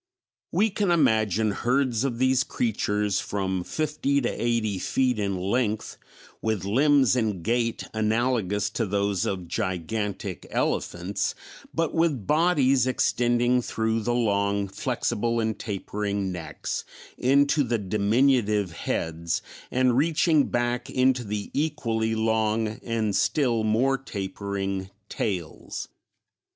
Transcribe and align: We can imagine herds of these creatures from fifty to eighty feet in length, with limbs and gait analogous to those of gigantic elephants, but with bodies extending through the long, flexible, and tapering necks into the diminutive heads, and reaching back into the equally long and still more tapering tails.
We 0.51 0.71
can 0.71 0.89
imagine 0.89 1.51
herds 1.51 2.03
of 2.03 2.17
these 2.17 2.43
creatures 2.43 3.19
from 3.19 3.63
fifty 3.63 4.19
to 4.21 4.27
eighty 4.29 4.79
feet 4.79 5.19
in 5.19 5.37
length, 5.39 5.97
with 6.41 6.65
limbs 6.65 7.15
and 7.15 7.43
gait 7.43 7.83
analogous 7.93 8.71
to 8.71 8.87
those 8.87 9.27
of 9.27 9.47
gigantic 9.47 10.47
elephants, 10.49 11.35
but 11.71 11.93
with 11.93 12.25
bodies 12.25 12.87
extending 12.87 13.61
through 13.61 14.01
the 14.01 14.15
long, 14.15 14.67
flexible, 14.67 15.39
and 15.39 15.59
tapering 15.59 16.31
necks 16.31 16.83
into 17.15 17.63
the 17.63 17.77
diminutive 17.77 18.71
heads, 18.71 19.43
and 19.69 19.95
reaching 19.97 20.47
back 20.49 20.89
into 20.89 21.23
the 21.23 21.51
equally 21.53 22.15
long 22.15 22.67
and 22.81 23.15
still 23.15 23.63
more 23.63 23.99
tapering 23.99 24.89
tails. 25.09 25.89